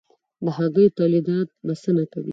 د 0.43 0.45
هګیو 0.57 0.95
تولیدات 0.97 1.47
بسنه 1.65 2.03
کوي؟ 2.11 2.29